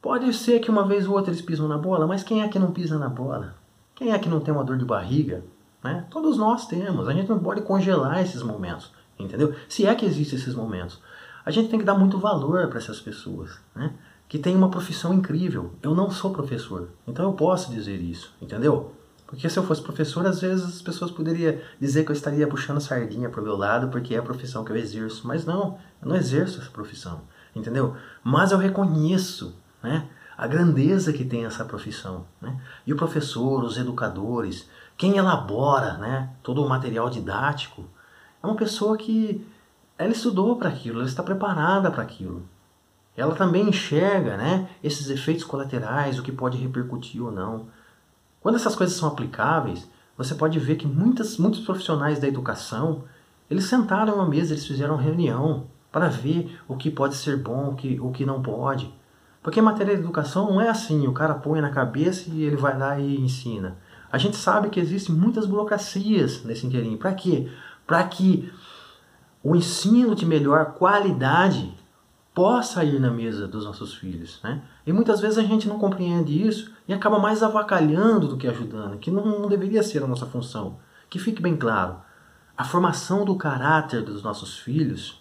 Pode 0.00 0.32
ser 0.34 0.58
que 0.58 0.70
uma 0.70 0.86
vez 0.86 1.06
ou 1.06 1.14
outra 1.14 1.30
eles 1.30 1.40
pisam 1.40 1.68
na 1.68 1.78
bola, 1.78 2.06
mas 2.06 2.24
quem 2.24 2.42
é 2.42 2.48
que 2.48 2.58
não 2.58 2.72
pisa 2.72 2.98
na 2.98 3.08
bola? 3.08 3.54
Quem 3.94 4.12
é 4.12 4.18
que 4.18 4.28
não 4.28 4.40
tem 4.40 4.52
uma 4.52 4.64
dor 4.64 4.76
de 4.76 4.84
barriga? 4.84 5.44
Né? 5.82 6.06
Todos 6.10 6.36
nós 6.36 6.66
temos. 6.66 7.08
A 7.08 7.12
gente 7.12 7.28
não 7.28 7.38
pode 7.38 7.62
congelar 7.62 8.20
esses 8.20 8.42
momentos, 8.42 8.92
entendeu? 9.18 9.54
Se 9.68 9.86
é 9.86 9.94
que 9.94 10.04
existem 10.04 10.38
esses 10.38 10.54
momentos. 10.54 11.00
A 11.44 11.50
gente 11.50 11.68
tem 11.68 11.78
que 11.78 11.84
dar 11.84 11.94
muito 11.94 12.18
valor 12.18 12.68
para 12.68 12.78
essas 12.78 13.00
pessoas, 13.00 13.60
né? 13.74 13.92
Que 14.28 14.38
têm 14.38 14.56
uma 14.56 14.70
profissão 14.70 15.12
incrível. 15.12 15.72
Eu 15.82 15.94
não 15.94 16.10
sou 16.10 16.32
professor, 16.32 16.88
então 17.06 17.24
eu 17.24 17.32
posso 17.32 17.70
dizer 17.70 18.00
isso, 18.00 18.34
entendeu? 18.40 18.92
Porque 19.32 19.48
se 19.48 19.58
eu 19.58 19.62
fosse 19.62 19.80
professor, 19.80 20.26
às 20.26 20.42
vezes 20.42 20.62
as 20.62 20.82
pessoas 20.82 21.10
poderiam 21.10 21.56
dizer 21.80 22.04
que 22.04 22.10
eu 22.10 22.14
estaria 22.14 22.46
puxando 22.46 22.82
sardinha 22.82 23.30
para 23.30 23.40
o 23.40 23.42
meu 23.42 23.56
lado 23.56 23.88
porque 23.88 24.14
é 24.14 24.18
a 24.18 24.22
profissão 24.22 24.62
que 24.62 24.70
eu 24.70 24.76
exerço. 24.76 25.26
Mas 25.26 25.46
não, 25.46 25.78
eu 26.02 26.08
não 26.10 26.16
exerço 26.16 26.60
essa 26.60 26.68
profissão, 26.68 27.22
entendeu? 27.56 27.96
Mas 28.22 28.52
eu 28.52 28.58
reconheço 28.58 29.56
né? 29.82 30.06
a 30.36 30.46
grandeza 30.46 31.14
que 31.14 31.24
tem 31.24 31.46
essa 31.46 31.64
profissão. 31.64 32.26
Né? 32.42 32.60
E 32.86 32.92
o 32.92 32.96
professor, 32.96 33.64
os 33.64 33.78
educadores, 33.78 34.68
quem 34.98 35.16
elabora 35.16 35.94
né, 35.94 36.28
todo 36.42 36.62
o 36.62 36.68
material 36.68 37.08
didático, 37.08 37.86
é 38.42 38.46
uma 38.46 38.54
pessoa 38.54 38.98
que 38.98 39.42
ela 39.96 40.12
estudou 40.12 40.56
para 40.56 40.68
aquilo, 40.68 40.98
ela 40.98 41.08
está 41.08 41.22
preparada 41.22 41.90
para 41.90 42.02
aquilo. 42.02 42.42
Ela 43.16 43.34
também 43.34 43.66
enxerga 43.66 44.36
né, 44.36 44.68
esses 44.84 45.08
efeitos 45.08 45.42
colaterais, 45.42 46.18
o 46.18 46.22
que 46.22 46.30
pode 46.30 46.58
repercutir 46.58 47.24
ou 47.24 47.32
não. 47.32 47.68
Quando 48.42 48.56
essas 48.56 48.74
coisas 48.74 48.96
são 48.96 49.08
aplicáveis, 49.08 49.88
você 50.18 50.34
pode 50.34 50.58
ver 50.58 50.76
que 50.76 50.86
muitas, 50.86 51.38
muitos 51.38 51.60
profissionais 51.60 52.18
da 52.18 52.26
educação, 52.26 53.04
eles 53.48 53.64
sentaram 53.64 54.16
uma 54.16 54.28
mesa, 54.28 54.52
eles 54.52 54.66
fizeram 54.66 54.96
reunião 54.96 55.66
para 55.92 56.08
ver 56.08 56.58
o 56.66 56.76
que 56.76 56.90
pode 56.90 57.14
ser 57.14 57.36
bom, 57.36 57.70
o 57.70 57.74
que, 57.76 58.00
o 58.00 58.10
que 58.10 58.26
não 58.26 58.42
pode. 58.42 58.92
Porque 59.42 59.60
em 59.60 59.62
matéria 59.62 59.94
de 59.94 60.02
educação 60.02 60.50
não 60.50 60.60
é 60.60 60.68
assim, 60.68 61.06
o 61.06 61.12
cara 61.12 61.34
põe 61.34 61.60
na 61.60 61.70
cabeça 61.70 62.30
e 62.30 62.42
ele 62.42 62.56
vai 62.56 62.76
lá 62.76 62.98
e 62.98 63.20
ensina. 63.20 63.76
A 64.10 64.18
gente 64.18 64.36
sabe 64.36 64.70
que 64.70 64.80
existem 64.80 65.14
muitas 65.14 65.46
burocracias 65.46 66.44
nesse 66.44 66.66
inteirinho. 66.66 66.98
Para 66.98 67.14
quê? 67.14 67.50
Para 67.86 68.02
que 68.04 68.52
o 69.42 69.56
ensino 69.56 70.14
de 70.14 70.26
melhor 70.26 70.74
qualidade 70.74 71.74
possa 72.34 72.82
ir 72.84 72.98
na 72.98 73.10
mesa 73.10 73.46
dos 73.46 73.64
nossos 73.64 73.94
filhos. 73.94 74.40
Né? 74.42 74.62
E 74.86 74.92
muitas 74.92 75.20
vezes 75.20 75.38
a 75.38 75.42
gente 75.42 75.68
não 75.68 75.78
compreende 75.78 76.46
isso 76.46 76.72
e 76.88 76.94
acaba 76.94 77.18
mais 77.18 77.42
avacalhando 77.42 78.28
do 78.28 78.36
que 78.36 78.48
ajudando, 78.48 78.98
que 78.98 79.10
não, 79.10 79.40
não 79.40 79.48
deveria 79.48 79.82
ser 79.82 80.02
a 80.02 80.06
nossa 80.06 80.26
função. 80.26 80.78
Que 81.10 81.18
fique 81.18 81.42
bem 81.42 81.56
claro, 81.56 81.96
a 82.56 82.64
formação 82.64 83.24
do 83.24 83.36
caráter 83.36 84.02
dos 84.02 84.22
nossos 84.22 84.58
filhos 84.58 85.20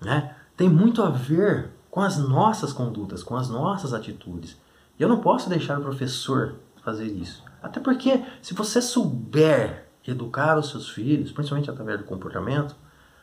né, 0.00 0.34
tem 0.56 0.68
muito 0.68 1.02
a 1.02 1.10
ver 1.10 1.70
com 1.90 2.00
as 2.00 2.16
nossas 2.18 2.72
condutas, 2.72 3.22
com 3.22 3.36
as 3.36 3.48
nossas 3.48 3.92
atitudes. 3.92 4.56
E 4.98 5.02
eu 5.02 5.08
não 5.08 5.20
posso 5.20 5.48
deixar 5.48 5.78
o 5.78 5.82
professor 5.82 6.56
fazer 6.82 7.06
isso. 7.06 7.42
Até 7.62 7.80
porque, 7.80 8.22
se 8.40 8.54
você 8.54 8.80
souber 8.80 9.88
educar 10.06 10.56
os 10.56 10.70
seus 10.70 10.88
filhos, 10.88 11.32
principalmente 11.32 11.70
através 11.70 11.98
do 11.98 12.04
comportamento, 12.04 12.74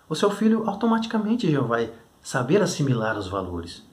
o 0.08 0.16
seu 0.16 0.30
filho 0.30 0.70
automaticamente 0.70 1.52
já 1.52 1.62
vai 1.62 1.92
saber 2.26 2.60
assimilar 2.60 3.16
os 3.20 3.28
valores. 3.28 3.84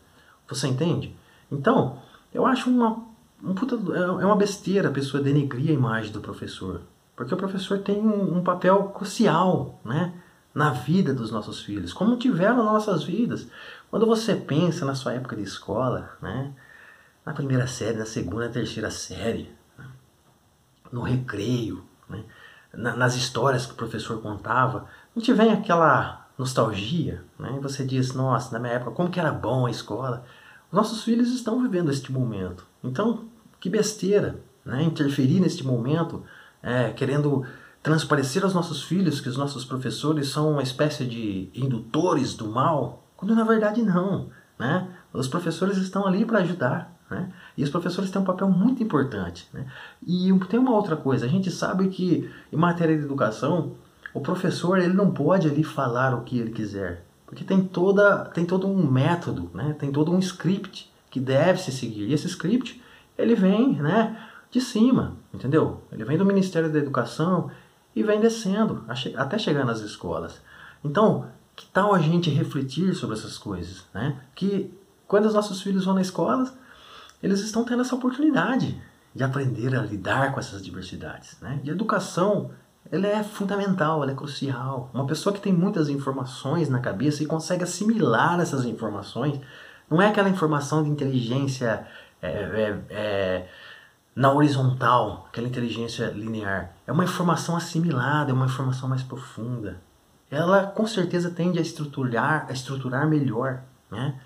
Você 0.48 0.66
entende? 0.66 1.14
Então, 1.50 1.98
eu 2.32 2.46
acho 2.46 2.70
uma, 2.70 3.04
um 3.44 3.54
puta, 3.54 3.74
é 3.94 4.24
uma 4.24 4.34
besteira 4.34 4.88
a 4.88 4.92
pessoa 4.92 5.22
denegrir 5.22 5.68
a 5.68 5.74
imagem 5.74 6.10
do 6.10 6.20
professor. 6.20 6.80
Porque 7.14 7.34
o 7.34 7.36
professor 7.36 7.80
tem 7.80 8.00
um, 8.00 8.38
um 8.38 8.42
papel 8.42 8.84
crucial 8.84 9.78
né, 9.84 10.14
na 10.54 10.70
vida 10.70 11.12
dos 11.12 11.30
nossos 11.30 11.60
filhos, 11.60 11.92
como 11.92 12.16
tiveram 12.16 12.56
nas 12.56 12.72
nossas 12.72 13.04
vidas. 13.04 13.46
Quando 13.90 14.06
você 14.06 14.34
pensa 14.34 14.86
na 14.86 14.94
sua 14.94 15.12
época 15.12 15.36
de 15.36 15.42
escola, 15.42 16.16
né? 16.22 16.54
na 17.26 17.34
primeira 17.34 17.66
série, 17.66 17.98
na 17.98 18.06
segunda, 18.06 18.46
na 18.46 18.52
terceira 18.52 18.90
série, 18.90 19.54
no 20.90 21.02
recreio, 21.02 21.84
né? 22.08 22.24
na, 22.72 22.96
nas 22.96 23.14
histórias 23.14 23.66
que 23.66 23.74
o 23.74 23.76
professor 23.76 24.22
contava, 24.22 24.88
não 25.14 25.22
te 25.22 25.34
vem 25.34 25.52
aquela 25.52 26.21
nostalgia, 26.38 27.22
né? 27.38 27.58
Você 27.62 27.84
diz, 27.84 28.14
nossa, 28.14 28.52
na 28.52 28.58
minha 28.58 28.74
época, 28.74 28.92
como 28.92 29.10
que 29.10 29.20
era 29.20 29.32
bom 29.32 29.66
a 29.66 29.70
escola. 29.70 30.24
Os 30.70 30.76
nossos 30.76 31.04
filhos 31.04 31.32
estão 31.32 31.62
vivendo 31.62 31.90
este 31.90 32.10
momento. 32.10 32.66
Então, 32.82 33.26
que 33.60 33.68
besteira, 33.68 34.40
né? 34.64 34.82
Interferir 34.82 35.40
neste 35.40 35.64
momento, 35.64 36.22
é, 36.62 36.90
querendo 36.90 37.44
transparecer 37.82 38.44
aos 38.44 38.54
nossos 38.54 38.82
filhos 38.82 39.20
que 39.20 39.28
os 39.28 39.36
nossos 39.36 39.64
professores 39.64 40.28
são 40.28 40.52
uma 40.52 40.62
espécie 40.62 41.04
de 41.04 41.50
indutores 41.54 42.34
do 42.34 42.48
mal, 42.48 43.04
quando 43.16 43.34
na 43.34 43.44
verdade 43.44 43.82
não. 43.82 44.30
Né? 44.58 44.88
Os 45.12 45.26
professores 45.26 45.76
estão 45.78 46.06
ali 46.06 46.24
para 46.24 46.38
ajudar. 46.38 46.96
Né? 47.10 47.32
E 47.56 47.64
os 47.64 47.70
professores 47.70 48.10
têm 48.10 48.22
um 48.22 48.24
papel 48.24 48.48
muito 48.48 48.82
importante. 48.82 49.48
Né? 49.52 49.66
E 50.06 50.32
tem 50.48 50.60
uma 50.60 50.72
outra 50.72 50.96
coisa, 50.96 51.26
a 51.26 51.28
gente 51.28 51.50
sabe 51.50 51.88
que 51.88 52.30
em 52.52 52.56
matéria 52.56 52.96
de 52.96 53.04
educação, 53.04 53.72
o 54.14 54.20
professor 54.20 54.78
ele 54.78 54.92
não 54.92 55.10
pode 55.10 55.48
ali 55.48 55.64
falar 55.64 56.14
o 56.14 56.22
que 56.22 56.38
ele 56.38 56.50
quiser. 56.50 57.04
Porque 57.26 57.44
tem, 57.44 57.64
toda, 57.64 58.26
tem 58.26 58.44
todo 58.44 58.66
um 58.66 58.90
método, 58.90 59.50
né? 59.54 59.74
tem 59.78 59.90
todo 59.90 60.12
um 60.12 60.18
script 60.18 60.92
que 61.10 61.18
deve 61.18 61.60
se 61.60 61.72
seguir. 61.72 62.08
E 62.08 62.12
esse 62.12 62.26
script 62.26 62.82
ele 63.16 63.34
vem 63.34 63.74
né, 63.74 64.28
de 64.50 64.60
cima, 64.60 65.16
entendeu? 65.32 65.82
Ele 65.90 66.04
vem 66.04 66.18
do 66.18 66.26
Ministério 66.26 66.70
da 66.70 66.78
Educação 66.78 67.50
e 67.94 68.02
vem 68.02 68.20
descendo 68.20 68.84
até 69.16 69.38
chegar 69.38 69.64
nas 69.64 69.80
escolas. 69.80 70.40
Então, 70.84 71.26
que 71.54 71.66
tal 71.66 71.94
a 71.94 71.98
gente 71.98 72.30
refletir 72.30 72.94
sobre 72.94 73.16
essas 73.16 73.38
coisas, 73.38 73.84
né? 73.94 74.18
Que 74.34 74.72
quando 75.06 75.26
os 75.26 75.34
nossos 75.34 75.60
filhos 75.60 75.84
vão 75.84 75.94
na 75.94 76.00
escola, 76.00 76.52
eles 77.22 77.40
estão 77.40 77.64
tendo 77.64 77.82
essa 77.82 77.94
oportunidade 77.94 78.80
de 79.14 79.22
aprender 79.22 79.74
a 79.76 79.82
lidar 79.82 80.32
com 80.32 80.40
essas 80.40 80.62
diversidades, 80.62 81.36
né? 81.40 81.60
E 81.62 81.70
a 81.70 81.72
educação, 81.72 82.50
ela 82.90 83.06
é 83.06 83.22
fundamental, 83.22 84.02
ela 84.02 84.12
é 84.12 84.14
crucial. 84.14 84.90
Uma 84.92 85.06
pessoa 85.06 85.32
que 85.32 85.40
tem 85.40 85.52
muitas 85.52 85.88
informações 85.88 86.68
na 86.68 86.80
cabeça 86.80 87.22
e 87.22 87.26
consegue 87.26 87.64
assimilar 87.64 88.40
essas 88.40 88.64
informações, 88.64 89.40
não 89.88 90.00
é 90.00 90.08
aquela 90.08 90.28
informação 90.28 90.82
de 90.82 90.90
inteligência 90.90 91.86
é, 92.20 92.28
é, 92.28 92.78
é, 92.90 93.48
na 94.14 94.32
horizontal, 94.32 95.26
aquela 95.28 95.46
inteligência 95.46 96.06
linear. 96.06 96.72
É 96.86 96.92
uma 96.92 97.04
informação 97.04 97.56
assimilada, 97.56 98.30
é 98.30 98.34
uma 98.34 98.46
informação 98.46 98.88
mais 98.88 99.02
profunda 99.02 99.80
ela 100.32 100.64
com 100.64 100.86
certeza 100.86 101.30
tende 101.30 101.58
a 101.58 101.62
estruturar, 101.62 102.46
a 102.48 102.52
estruturar 102.52 103.06
melhor, 103.06 103.62
né? 103.90 104.18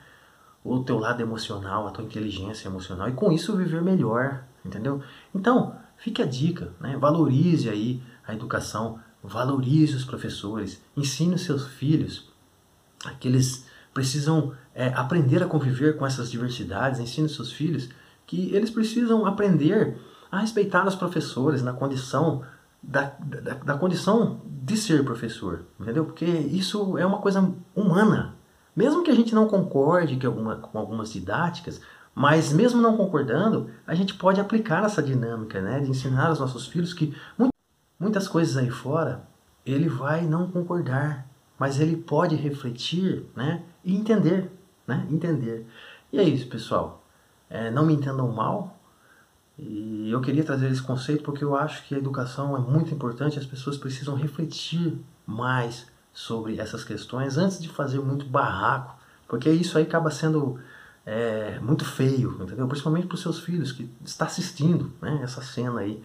O 0.62 0.78
teu 0.78 0.98
lado 0.98 1.20
emocional, 1.20 1.86
a 1.86 1.90
tua 1.90 2.04
inteligência 2.04 2.68
emocional 2.68 3.08
e 3.08 3.12
com 3.12 3.32
isso 3.32 3.56
viver 3.56 3.82
melhor, 3.82 4.44
entendeu? 4.64 5.02
Então, 5.34 5.74
fique 5.96 6.22
a 6.22 6.26
dica, 6.26 6.72
né? 6.80 6.96
Valorize 6.96 7.68
aí 7.68 8.00
a 8.26 8.34
educação, 8.34 8.98
valorize 9.22 9.94
os 9.94 10.04
professores, 10.04 10.82
ensine 10.96 11.34
os 11.34 11.42
seus 11.42 11.66
filhos 11.66 12.30
que 13.20 13.28
eles 13.28 13.66
precisam 13.92 14.52
é, 14.74 14.88
aprender 14.88 15.42
a 15.42 15.46
conviver 15.46 15.96
com 15.96 16.06
essas 16.06 16.30
diversidades, 16.30 17.00
ensine 17.00 17.26
os 17.26 17.34
seus 17.34 17.52
filhos 17.52 17.88
que 18.26 18.54
eles 18.54 18.70
precisam 18.70 19.24
aprender 19.24 19.96
a 20.30 20.40
respeitar 20.40 20.86
os 20.86 20.94
professores 20.94 21.62
na 21.62 21.72
condição 21.72 22.42
da, 22.82 23.12
da, 23.18 23.54
da, 23.54 23.78
condição 23.78 24.40
de 24.44 24.76
ser 24.76 25.04
professor, 25.04 25.64
entendeu? 25.80 26.04
Porque 26.04 26.24
isso 26.24 26.98
é 26.98 27.06
uma 27.06 27.18
coisa 27.18 27.52
humana. 27.74 28.34
Mesmo 28.74 29.02
que 29.02 29.10
a 29.10 29.14
gente 29.14 29.34
não 29.34 29.48
concorde 29.48 30.16
que 30.16 30.26
alguma, 30.26 30.56
com 30.56 30.78
algumas 30.78 31.12
didáticas, 31.12 31.80
mas 32.14 32.52
mesmo 32.52 32.80
não 32.80 32.96
concordando, 32.96 33.70
a 33.86 33.94
gente 33.94 34.14
pode 34.14 34.40
aplicar 34.40 34.84
essa 34.84 35.02
dinâmica, 35.02 35.60
né? 35.60 35.80
De 35.80 35.90
ensinar 35.90 36.28
aos 36.28 36.40
nossos 36.40 36.66
filhos 36.66 36.92
que 36.92 37.14
muitas 37.98 38.28
coisas 38.28 38.56
aí 38.56 38.70
fora 38.70 39.26
ele 39.64 39.88
vai 39.88 40.22
não 40.22 40.50
concordar, 40.50 41.26
mas 41.58 41.80
ele 41.80 41.96
pode 41.96 42.36
refletir, 42.36 43.24
né? 43.34 43.62
E 43.84 43.96
entender, 43.96 44.50
né? 44.86 45.06
Entender. 45.10 45.66
E 46.12 46.18
é 46.18 46.22
isso, 46.22 46.46
pessoal. 46.46 47.02
É, 47.50 47.70
não 47.70 47.84
me 47.84 47.94
entendam 47.94 48.30
mal, 48.32 48.76
e 49.58 50.10
eu 50.10 50.20
queria 50.20 50.44
trazer 50.44 50.70
esse 50.70 50.82
conceito 50.82 51.22
porque 51.22 51.42
eu 51.42 51.56
acho 51.56 51.86
que 51.86 51.94
a 51.94 51.98
educação 51.98 52.54
é 52.56 52.60
muito 52.60 52.92
importante, 52.92 53.38
as 53.38 53.46
pessoas 53.46 53.78
precisam 53.78 54.14
refletir 54.14 54.98
mais 55.26 55.86
sobre 56.12 56.58
essas 56.58 56.84
questões 56.84 57.38
antes 57.38 57.58
de 57.58 57.68
fazer 57.68 57.98
muito 58.00 58.26
barraco, 58.26 58.96
porque 59.26 59.50
isso 59.50 59.78
aí 59.78 59.84
acaba 59.84 60.10
sendo 60.10 60.60
é, 61.06 61.58
muito 61.60 61.84
feio, 61.84 62.36
entendeu? 62.40 62.68
Principalmente 62.68 63.06
para 63.06 63.14
os 63.14 63.22
seus 63.22 63.40
filhos 63.40 63.72
que 63.72 63.90
está 64.04 64.26
assistindo 64.26 64.92
né, 65.00 65.20
essa 65.22 65.40
cena 65.40 65.80
aí, 65.80 66.02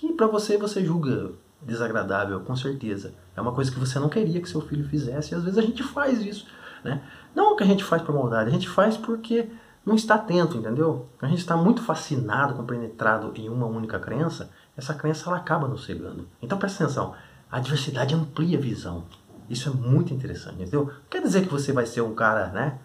que 0.00 0.12
para 0.14 0.26
você 0.26 0.56
você 0.56 0.82
julga 0.82 1.32
desagradável, 1.60 2.40
com 2.40 2.56
certeza. 2.56 3.12
É 3.36 3.40
uma 3.40 3.52
coisa 3.52 3.70
que 3.70 3.78
você 3.78 3.98
não 3.98 4.08
queria 4.08 4.40
que 4.40 4.48
seu 4.48 4.62
filho 4.62 4.88
fizesse 4.88 5.32
e 5.32 5.34
às 5.36 5.44
vezes 5.44 5.58
a 5.58 5.62
gente 5.62 5.82
faz 5.82 6.24
isso, 6.24 6.46
né? 6.82 7.02
Não 7.34 7.54
que 7.54 7.62
a 7.62 7.66
gente 7.66 7.84
faz 7.84 8.00
por 8.00 8.14
maldade, 8.14 8.48
a 8.48 8.52
gente 8.52 8.68
faz 8.68 8.96
porque 8.96 9.50
não 9.84 9.94
está 9.94 10.14
atento, 10.14 10.56
entendeu? 10.56 11.06
A 11.20 11.26
gente 11.26 11.40
está 11.40 11.54
muito 11.54 11.82
fascinado, 11.82 12.54
compenetrado 12.54 13.32
em 13.36 13.50
uma 13.50 13.66
única 13.66 13.98
crença, 13.98 14.50
essa 14.74 14.94
crença 14.94 15.28
ela 15.28 15.36
acaba 15.36 15.68
nos 15.68 15.84
cegando. 15.84 16.26
Então 16.40 16.58
presta 16.58 16.84
atenção, 16.84 17.14
a 17.50 17.60
diversidade 17.60 18.14
amplia 18.14 18.56
a 18.56 18.60
visão. 18.60 19.04
Isso 19.50 19.68
é 19.68 19.72
muito 19.72 20.14
interessante, 20.14 20.62
entendeu? 20.62 20.86
Não 20.86 20.92
quer 21.10 21.20
dizer 21.20 21.42
que 21.42 21.52
você 21.52 21.72
vai 21.72 21.84
ser 21.84 22.00
um 22.00 22.14
cara, 22.14 22.46
né? 22.48 22.78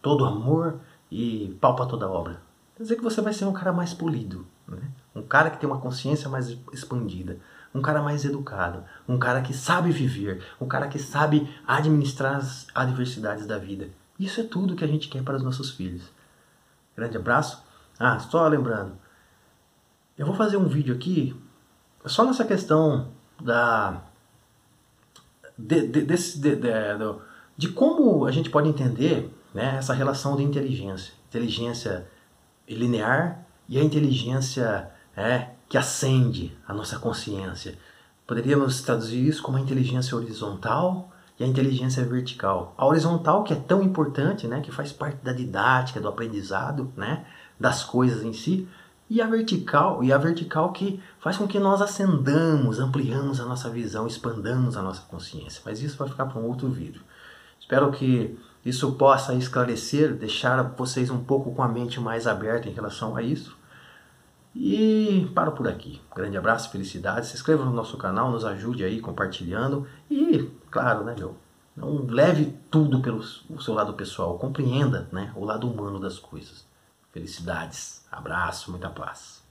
Todo 0.00 0.24
amor 0.24 0.80
e 1.10 1.54
pau 1.60 1.76
para 1.76 1.84
toda 1.84 2.08
obra. 2.08 2.40
Quer 2.76 2.84
dizer 2.84 2.96
que 2.96 3.02
você 3.02 3.20
vai 3.20 3.34
ser 3.34 3.44
um 3.44 3.52
cara 3.52 3.72
mais 3.72 3.92
polido, 3.92 4.46
né? 4.66 4.80
Um 5.14 5.22
cara 5.22 5.50
que 5.50 5.58
tem 5.58 5.68
uma 5.68 5.80
consciência 5.80 6.28
mais 6.28 6.56
expandida, 6.72 7.38
um 7.74 7.82
cara 7.82 8.02
mais 8.02 8.24
educado, 8.24 8.84
um 9.08 9.18
cara 9.18 9.42
que 9.42 9.52
sabe 9.52 9.90
viver, 9.90 10.44
um 10.60 10.66
cara 10.66 10.88
que 10.88 10.98
sabe 10.98 11.48
administrar 11.66 12.36
as 12.36 12.66
adversidades 12.74 13.46
da 13.46 13.58
vida. 13.58 13.90
Isso 14.18 14.40
é 14.40 14.44
tudo 14.44 14.76
que 14.76 14.84
a 14.84 14.88
gente 14.88 15.08
quer 15.08 15.22
para 15.22 15.36
os 15.36 15.42
nossos 15.42 15.70
filhos. 15.70 16.10
Grande 16.96 17.16
abraço. 17.16 17.62
Ah, 17.98 18.18
só 18.18 18.46
lembrando, 18.48 18.96
eu 20.16 20.26
vou 20.26 20.34
fazer 20.34 20.56
um 20.56 20.66
vídeo 20.66 20.94
aqui 20.94 21.34
só 22.04 22.24
nessa 22.24 22.44
questão 22.44 23.12
da 23.40 24.02
de, 25.56 25.86
de, 25.86 26.02
desse, 26.02 26.40
de, 26.40 26.56
de, 27.56 27.68
como 27.68 28.26
a 28.26 28.30
gente 28.30 28.50
pode 28.50 28.68
entender 28.68 29.32
né, 29.54 29.76
essa 29.76 29.94
relação 29.94 30.36
de 30.36 30.42
inteligência, 30.42 31.14
inteligência 31.28 32.08
linear 32.68 33.44
e 33.68 33.78
a 33.78 33.84
inteligência 33.84 34.90
é, 35.16 35.48
que 35.68 35.78
acende 35.78 36.56
a 36.66 36.72
nossa 36.72 36.98
consciência. 36.98 37.78
Poderíamos 38.26 38.82
traduzir 38.82 39.26
isso 39.26 39.42
como 39.42 39.56
a 39.56 39.60
inteligência 39.60 40.16
horizontal 40.16 41.10
e 41.38 41.44
a 41.44 41.46
inteligência 41.46 42.04
vertical. 42.04 42.74
A 42.76 42.86
horizontal 42.86 43.42
que 43.42 43.52
é 43.52 43.56
tão 43.56 43.82
importante, 43.82 44.46
né, 44.46 44.60
que 44.60 44.70
faz 44.70 44.92
parte 44.92 45.22
da 45.24 45.32
didática, 45.32 46.00
do 46.00 46.08
aprendizado, 46.08 46.92
né, 46.96 47.24
das 47.58 47.82
coisas 47.82 48.22
em 48.22 48.32
si, 48.32 48.68
e 49.10 49.20
a 49.20 49.26
vertical, 49.26 50.02
e 50.02 50.12
a 50.12 50.16
vertical 50.16 50.72
que 50.72 50.98
faz 51.20 51.36
com 51.36 51.46
que 51.46 51.58
nós 51.58 51.82
acendamos, 51.82 52.78
ampliamos 52.78 53.40
a 53.40 53.44
nossa 53.44 53.68
visão, 53.68 54.06
expandamos 54.06 54.76
a 54.76 54.82
nossa 54.82 55.02
consciência. 55.02 55.60
Mas 55.66 55.82
isso 55.82 55.98
vai 55.98 56.08
ficar 56.08 56.26
para 56.26 56.40
um 56.40 56.46
outro 56.46 56.70
vídeo. 56.70 57.02
Espero 57.60 57.90
que 57.92 58.38
isso 58.64 58.92
possa 58.92 59.34
esclarecer, 59.34 60.14
deixar 60.14 60.62
vocês 60.76 61.10
um 61.10 61.22
pouco 61.22 61.54
com 61.54 61.62
a 61.62 61.68
mente 61.68 62.00
mais 62.00 62.26
aberta 62.26 62.68
em 62.68 62.72
relação 62.72 63.14
a 63.16 63.22
isso. 63.22 63.54
E 64.54 65.30
paro 65.34 65.52
por 65.52 65.66
aqui. 65.66 66.00
Grande 66.14 66.36
abraço, 66.36 66.70
felicidades. 66.70 67.30
Se 67.30 67.36
inscreva 67.36 67.64
no 67.64 67.72
nosso 67.72 67.96
canal, 67.96 68.30
nos 68.30 68.44
ajude 68.44 68.84
aí 68.84 69.00
compartilhando. 69.00 69.86
E, 70.10 70.50
claro, 70.70 71.04
né, 71.04 71.14
meu? 71.18 71.36
Não 71.74 72.04
leve 72.04 72.54
tudo 72.70 73.00
pelo 73.00 73.22
seu 73.22 73.72
lado 73.72 73.94
pessoal. 73.94 74.38
Compreenda 74.38 75.08
né, 75.10 75.32
o 75.34 75.44
lado 75.44 75.68
humano 75.70 75.98
das 75.98 76.18
coisas. 76.18 76.66
Felicidades, 77.12 78.06
abraço, 78.10 78.70
muita 78.70 78.90
paz. 78.90 79.41